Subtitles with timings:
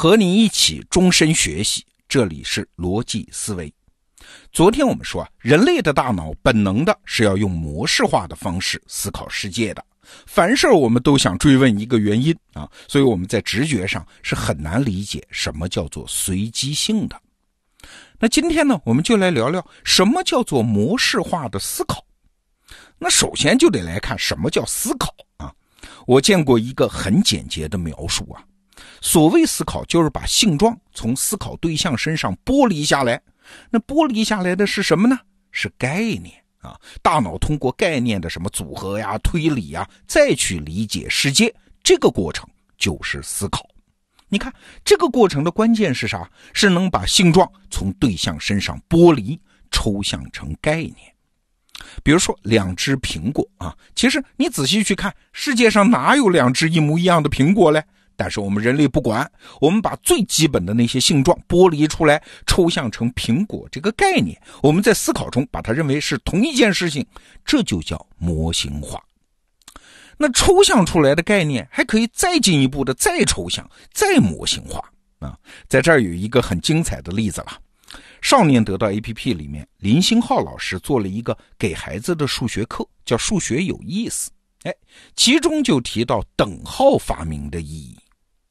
[0.00, 1.84] 和你一起终身学习。
[2.08, 3.70] 这里是逻辑思维。
[4.50, 9.84] 昨天我们说啊，人类的大脑本能的是要用模式化的方式思考世界的，
[10.24, 17.20] 凡事我们都想追问一个原因啊，所以我们在直觉上是很难理解什么叫做随机性的。
[18.18, 22.02] 那今天呢，我们就来聊聊什么叫做模式化的思考。
[22.98, 25.52] 那首先就得来看什么叫思考啊。
[26.06, 28.42] 我见过一个很简洁的描述啊，
[29.00, 33.20] 所谓思考就是把性状从思考对象身上剥离下来，
[33.70, 35.18] 那剥离下来的是什么呢？
[35.52, 43.66] 是概念啊，大脑通过概念的什么组合呀、推理呀，再去理解世界，这个过程就是思考。
[44.28, 44.52] 你看
[44.84, 46.30] 这个过程的关键是啥？
[46.52, 50.96] 是能把性状从对象身上剥离，抽象成概念。
[52.04, 57.82] 比如说两只苹果啊，其实你仔细去看，世界上哪有两只一模一样的苹果嘞？
[58.20, 59.26] 但是我们人类不管，
[59.62, 67.06] 我们把最基本的那些性状剥离出来，抽象成苹果这个概念，我们在思考中把它认为是同一件事情，
[67.46, 69.02] 这就叫模型化。
[70.18, 74.84] 那抽象出来的概念还可以再进一步的再抽象、再模型化
[75.20, 75.34] 啊！
[75.66, 77.58] 在这儿有一个很精彩的例子了。
[78.20, 84.30] 少年得到 APP 里面，林星浩老师做了一个给孩子的数学课，叫“数学有意思”。
[84.64, 84.74] 哎，
[85.16, 87.96] 其中就提到等号发明的意义。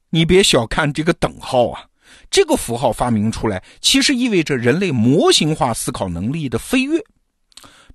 [0.10, 1.86] 你别小看这个等号啊，
[2.32, 7.00] 这个符号发明出来，其实意味着人类模型化思考能力的飞跃。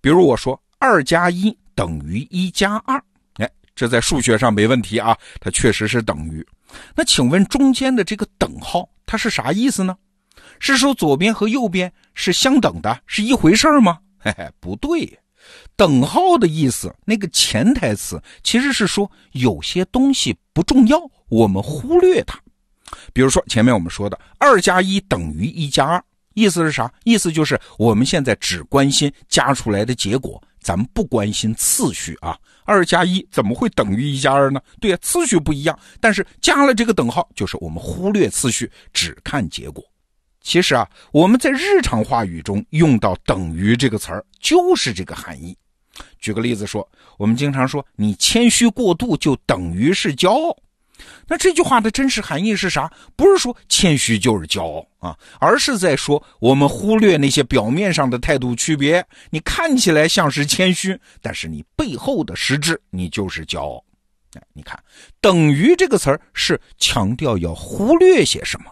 [0.00, 3.02] 比如我说二加一等于一加二，
[3.38, 6.46] 哎，这在数学上没问题啊，它确实是等于。
[6.94, 9.96] 那请问中间的这个等号，它是啥意思呢？
[10.60, 13.98] 是说左边和右边是相等的，是一回事吗？
[14.18, 15.18] 嘿嘿，不对。
[15.76, 22.38] 等号的意思，那个潜台词其实是说有些东西不重要，我们忽略它。
[23.12, 26.02] 比如说前面我们说的二加一等于一加二，
[26.34, 26.92] 意思是啥？
[27.04, 32.38] 意思就是我们现在只关心加出来的结果，咱们不关心次序啊。
[32.64, 34.60] 二加一怎么会等于一加二呢？
[34.80, 39.84] 对呀，次序不一样，但是加了这个等号，就是我们忽略次序，只看结果。
[40.40, 45.56] 其实啊，我们在日常话语中用到“等于”这个词儿，就是这个含义。
[46.18, 46.86] 举个例子说，
[47.18, 50.56] 我们经常说“你谦虚过度就等于是骄傲”，
[51.26, 52.90] 那这句话的真实含义是啥？
[53.16, 59.04] 不是说谦虚就是骄傲啊，而是在说我们忽略那些表面上的态度区别。
[59.30, 63.84] 你看起来像是谦虚，但是你背后的实质你就是骄傲。
[64.34, 64.78] 哎，你看
[65.20, 68.66] “等于”这个词儿是强调要忽略些什么。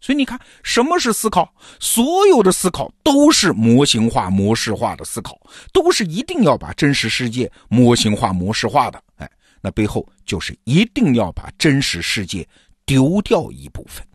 [0.00, 1.50] 所以你看，什么是思考？
[1.80, 5.40] 所有的思考都是模型化、模式化的思考，
[5.72, 9.02] 都是一定要把真实世界模型化、模式化的。
[9.16, 9.30] 哎，
[9.64, 12.46] 那背后就是一定要把真实世界
[12.84, 14.06] 丢掉一部分。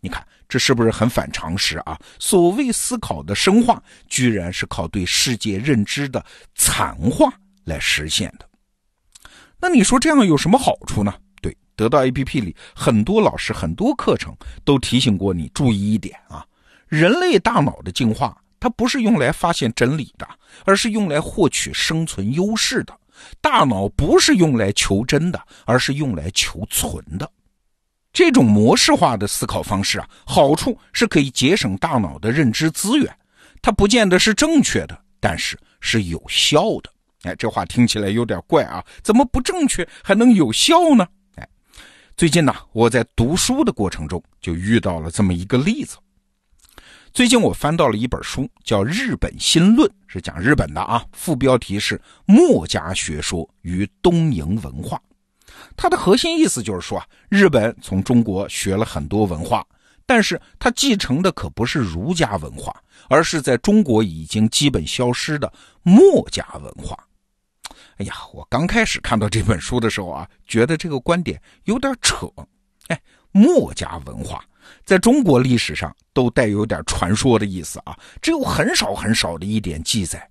[0.00, 1.98] 你看，这是不是很反常识啊？
[2.20, 7.28] 所谓思考的深化，居然是靠对世界认知的残化
[7.64, 8.48] 来实现的。
[9.58, 11.12] 那你说这样有什么好处呢？
[11.42, 14.32] 对得到 APP 里很多老师很多课程
[14.64, 16.46] 都提醒过你注意一点啊，
[16.86, 20.28] 人类大脑的进化它不是用来发现真理的，
[20.64, 22.96] 而是用来获取生存优势的。
[23.40, 27.30] 大脑不是用来求真的，而是用来求存的。
[28.12, 33.16] 这种模式化的思考方式啊，好处是可以节省大脑的认知资源，
[33.60, 36.92] 它不见得是正确的，但是是有效的。
[37.22, 41.06] 哎，这话听起来有点怪啊，怎么不正确还能有效呢？
[41.36, 41.48] 哎
[42.16, 45.96] 最近呢，我在读书的过程中就遇到了这么一个例子。
[47.14, 51.06] 最近我翻到了一本书，叫《日本新论》，是讲日本的啊。
[51.12, 55.00] 副标题是“墨家学说与东瀛文化”。
[55.76, 59.64] 它的核心意思就是说啊，日本从中国学了很多文化，
[60.04, 62.74] 但是它继承的可不是儒家文化，
[63.08, 65.52] 而是在中国已经基本消失的
[65.84, 66.98] 墨家文化。
[67.98, 72.26] 哎呀，我刚开始看到这本书的时候啊，觉得这个观点有点扯。
[72.88, 73.00] 哎，
[73.30, 74.44] 墨家文化
[74.84, 80.28] 在中国历史上都带有点传说的意思啊，只有很少很少的一点记载。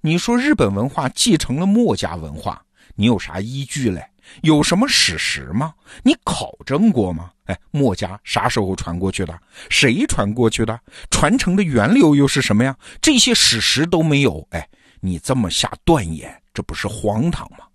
[0.00, 2.62] 你说日本文化继承了墨家文化，
[2.94, 4.04] 你有啥依据嘞？
[4.42, 5.74] 有什么史实吗？
[6.02, 7.30] 你考证过吗？
[7.46, 9.38] 哎，墨家啥时候传过去的？
[9.68, 10.78] 谁传过去的？
[11.10, 12.76] 传承的源流又是什么呀？
[13.00, 14.46] 这些史实都没有。
[14.50, 14.68] 哎，
[15.00, 16.40] 你这么下断言？
[16.54, 17.66] 这不是荒唐吗？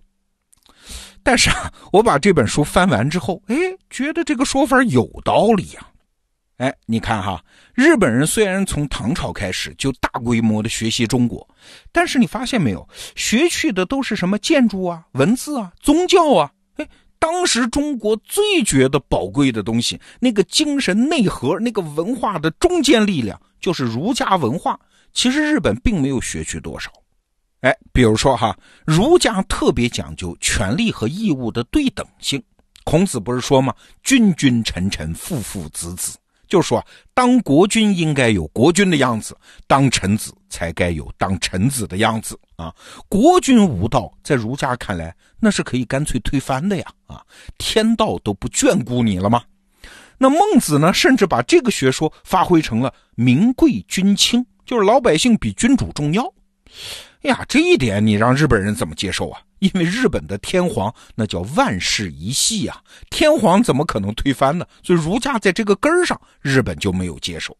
[1.21, 3.55] 但是啊，我把这本书翻完之后，哎，
[3.89, 5.85] 觉得这个说法有道理呀。
[6.57, 7.43] 哎，你看哈，
[7.75, 11.47] 日本人虽然从唐朝开始就大规模的学习中国，
[11.91, 16.51] 但是你发现没有，学去的都是什么建筑啊、文字啊、宗教啊。
[16.77, 16.87] 哎，
[17.19, 24.79] 当时中国最觉得宝贵的东西，那个精神内核，那个文化的中坚力量，就是儒家文化。
[25.13, 26.91] 其实日本并没有学去多少。
[27.61, 32.41] 哎，比如说哈，儒家特别讲究权利和义务的对等性。
[32.83, 33.75] 孔子不是说吗？
[34.01, 36.17] 君君臣臣，父父子子。
[36.47, 42.73] 就说当国君应该有国君的样子，当臣子才该有当臣子的样子啊！
[43.07, 46.85] 国君无道，在儒家看来，那是可以干脆推翻的呀！
[47.07, 47.21] 啊，
[47.57, 49.43] 天道都不眷顾你了吗？
[50.17, 56.23] 那孟子呢，甚至把这个学说发挥成了民贵君轻，就是老百姓比君主重要。
[57.21, 59.41] 哎呀，这一点你让日本人怎么接受啊？
[59.59, 64.65] 因为日本的天皇那叫万世一系呀，天皇怎么可能推翻呢？
[64.83, 67.55] 所以儒家在这个根儿上，日本就没有接受。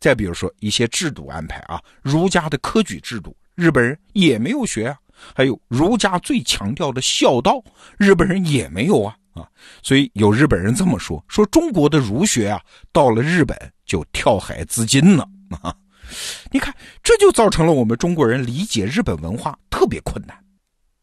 [0.00, 4.96] 再比如说一些制度安排啊，儒家的科举制度，日本人也没有学啊。
[5.34, 7.62] 还有儒家最强调的孝道，
[7.98, 9.46] 日本人也没有啊啊。
[9.82, 12.60] 所以有日本人这么说：说中国的儒学啊，
[12.92, 15.28] 到了日本就跳海自尽了
[15.62, 15.74] 啊。
[16.50, 20.36] 你看，这就造成了我们中国人理解日本文化特别困难。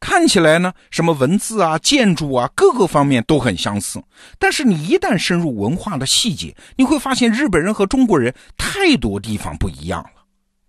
[0.06, 4.00] 看起来呢，什么文字啊、建筑啊，各个方面都很相似。
[4.38, 10.22] 但是你一旦深入文化的细节，你会发现日本人和中国人太多地方不一样了。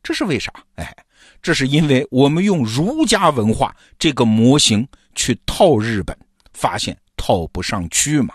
[0.03, 0.51] 这是为啥？
[0.77, 0.91] 哎，
[1.43, 6.17] 这是因为我们用儒家文化这个模型去套日本，
[6.55, 8.33] 发现套不上去嘛。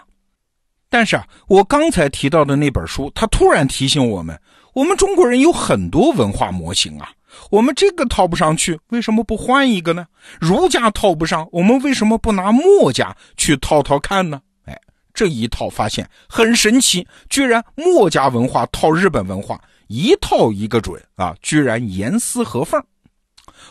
[0.88, 4.40] 但是啊，我刚才提到的那本书，它突然提醒我们，
[4.76, 7.10] 我们中国人有很多文化模型啊，
[7.50, 10.08] 我们这个套不上去，为什么不换一个呢？
[10.40, 14.42] 儒家套不上，我们为什么不拿墨家去套套看呢？
[14.66, 14.80] 哎，
[15.14, 22.82] 这一套发现很神奇，居然墨家文化套日本文化一套一个准啊，居然严丝合缝。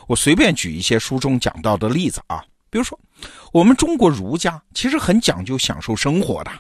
[0.07, 2.99] 我随便举一些书中讲到的例子啊，比如说
[3.53, 6.51] 我们中国儒家其实很讲究享受生活的。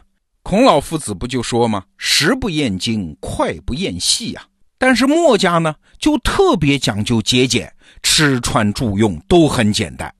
[0.43, 1.85] 孔老夫子不就说吗？
[1.99, 4.43] 食不厌精，脍不厌细呀。
[4.81, 7.71] 但是墨家呢，就特别讲究节俭，
[8.03, 10.11] 吃穿住用都很简单。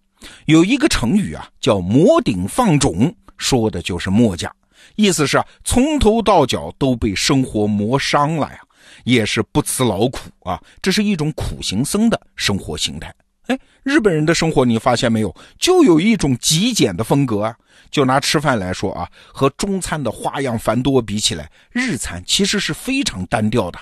[0.45, 4.53] 有一个成语啊，叫“磨顶放踵”，说的就是墨家，
[4.97, 8.61] 意思是啊，从头到脚都被生活磨伤了呀，
[9.05, 10.61] 也是不辞劳苦啊。
[10.83, 13.11] 这是一种苦行僧的生活形态。
[13.47, 17.57] 哎，日本人的生活你发现没有，就有一种极简的风格啊。
[17.91, 23.81] 就拿吃饭来说啊，和中餐的花样繁多比起来，日餐其实是非常单调的。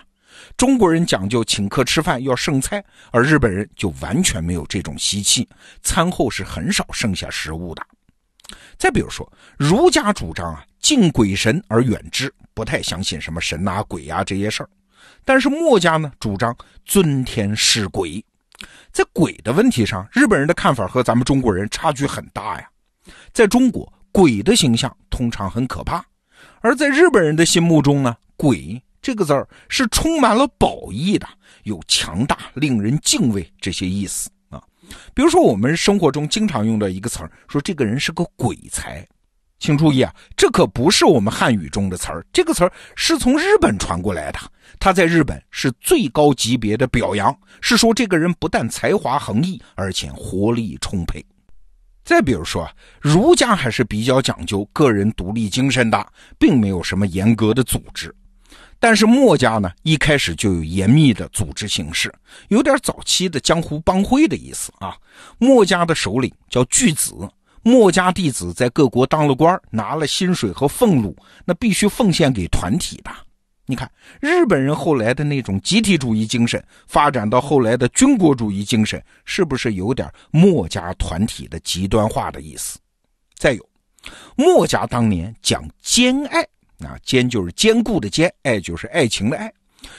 [0.56, 5.48] 中国人讲究请客吃饭要剩菜，而日本人就完全没有这种习气，
[5.82, 7.82] 餐后是很少剩下食物的。
[8.76, 14.70] 再比如说，儒家主张啊敬鬼神而远之，不太相信什么神啊鬼啊这些事儿。
[15.24, 18.24] 但是墨家呢主张尊天事鬼，
[18.92, 22.68] 在鬼的问题上，日本人的看法和咱们中国人差距很大呀。
[23.32, 23.92] 在中国。
[24.10, 26.02] 鬼的形象通常很可怕，
[26.60, 31.26] 而在日本人的心目中呢，鬼这个字儿是充满了褒义的，
[31.62, 34.62] 有强大、令人敬畏这些意思啊。
[35.14, 39.08] 比如说，我们生活中经常用的一个词儿，说这个人是个鬼才，
[39.60, 44.38] 请注意啊，这可不是我们汉语中的词儿，这个词儿是从日本传过来的，
[44.78, 51.24] 他在日本是最高级别的表扬，是说这个人不但才华横溢，而且活力充沛。
[52.04, 52.70] 再比如说，
[53.00, 56.06] 儒家还是比较讲究个人独立精神的，
[56.38, 58.14] 并没有什么严格的组织。
[58.80, 62.12] 但是墨家呢，一开始就有严密的组织形式，
[62.48, 64.96] 有点早期的江湖帮会的意思啊。
[65.38, 67.14] 墨家的首领叫巨子，
[67.62, 73.10] 墨家弟子在各国当了官，拿了薪水和俸禄，那必须奉献给团体的。
[73.66, 73.90] 你看，
[74.20, 82.78] 日本人后来的那种集体主义精神，发展到后来的军国主义精神，是不是有点墨家团体的极端化的意思？
[83.36, 83.68] 再有，
[84.36, 86.46] 墨家当年讲兼爱
[86.84, 89.52] 啊，坚就是坚固的坚，爱就是爱情的爱，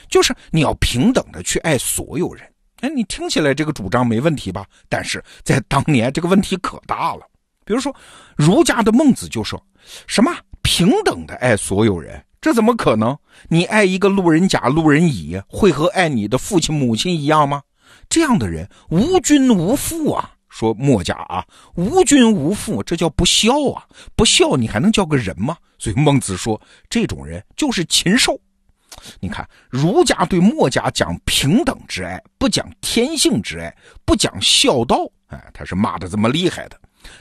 [0.09, 2.43] 就是你要平等的去爱所有人。
[2.81, 4.65] 哎，你听起来这个主张没问题吧？
[4.87, 7.21] 但是在当年这个问题可大了。
[7.65, 7.95] 比如说，
[8.35, 9.61] 儒家的孟子就说
[10.07, 12.23] 什么平等的爱所有人。
[12.41, 13.17] 这怎么可能？
[13.49, 17.61] 你爱一个路人甲、路人乙，会和爱你的父亲、母亲一样吗？
[18.07, 20.35] 这样的人无君无父啊！
[20.59, 23.87] 说墨家啊，无君无父，这叫不孝啊！
[24.13, 25.55] 不孝，你还能叫个人吗？
[25.77, 28.37] 所以孟子说，这种人就是禽兽。
[29.21, 33.73] 你看，儒家对墨家讲平等之爱，不讲天性之爱，
[34.03, 36.77] 不讲孝道，哎，他是骂的这么厉害的。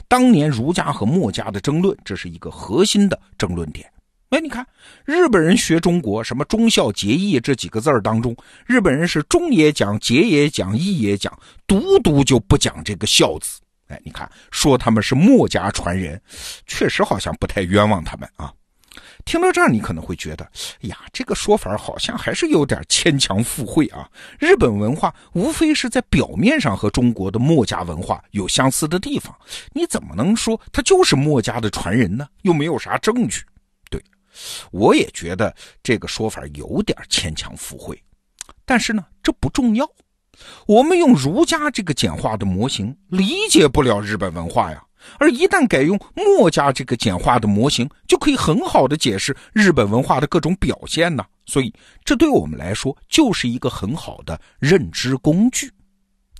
[0.09, 3.89] 当年儒家和墨家的争论，这是一个核心的争论点。
[4.29, 4.63] 哎，你看，
[5.05, 8.35] 日本人学中国什么忠孝节义这几个字儿当中，
[8.67, 13.59] 日本人是忠也讲，节也讲，义也讲，独独就不讲这个孝字。
[13.87, 16.21] 哎，你看，说他们是墨家传人，
[16.67, 18.53] 确实好像不太冤枉他们啊。
[19.25, 20.47] 听到这儿，你可能会觉得，
[20.81, 24.07] 呀，这个说法好像还是有点牵强附会啊。
[24.37, 29.35] 日本文化无非是在表面上和中国的墨家文化有相似的地方，
[29.73, 32.27] 你怎么能说他就是墨家的传人呢？
[32.43, 33.41] 又没有啥证据。
[34.71, 38.01] 我也觉得这个说法有点牵强附会，
[38.65, 39.89] 但是呢，这不重要。
[40.65, 44.83] 我们用儒家这个简化的模型理解不了日本文化呀。
[45.17, 51.23] 而一旦改用墨家这个简化的模型，就可以很好的解释日本文化的各种表现呢。
[51.45, 55.71] 所以，这对我们来说就是一个很好的认知工具。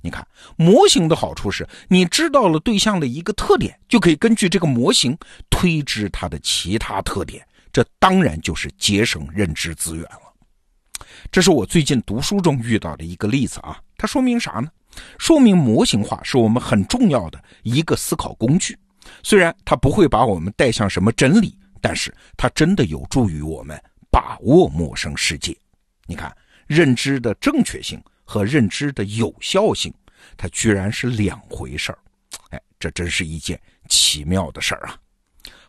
[0.02, 5.16] 你看，模型的好处是，你知道了对象的一个特点，就可以根据这个模型
[5.48, 7.46] 推知它的其他特点。
[7.72, 10.22] 这当然就是节省认知资源了。
[11.30, 14.70] 这是我最近读书中遇到的一个例子啊，它说明啥呢？
[15.18, 18.76] 说明模型化是我们很重要的一个思考工具，
[19.22, 25.56] 虽然它不会把我们带向什么真理，但是它真的有助于我们把握陌生世界。
[26.06, 26.36] 你看，
[26.66, 29.94] 认知的正确性和认知的有效性，
[30.36, 31.98] 它居然是两回事儿。
[32.50, 34.96] 哎，这真是一件奇妙的事儿啊！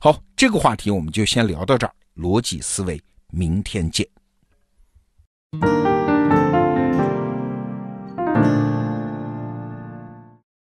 [0.04, 1.94] 好，这个话题我们就先聊到这儿。
[2.16, 4.08] 逻辑思维，明天见。